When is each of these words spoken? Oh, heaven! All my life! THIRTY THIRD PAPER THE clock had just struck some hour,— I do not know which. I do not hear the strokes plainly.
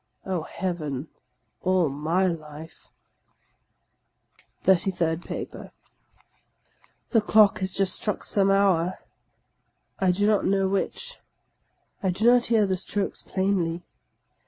Oh, 0.25 0.41
heaven! 0.41 1.09
All 1.61 1.87
my 1.89 2.25
life! 2.25 2.89
THIRTY 4.63 4.89
THIRD 4.89 5.21
PAPER 5.21 5.73
THE 7.11 7.21
clock 7.21 7.59
had 7.59 7.69
just 7.69 7.93
struck 7.97 8.23
some 8.23 8.49
hour,— 8.49 8.97
I 9.99 10.09
do 10.11 10.25
not 10.25 10.43
know 10.43 10.67
which. 10.67 11.19
I 12.01 12.09
do 12.09 12.25
not 12.25 12.47
hear 12.47 12.65
the 12.65 12.77
strokes 12.77 13.21
plainly. 13.21 13.83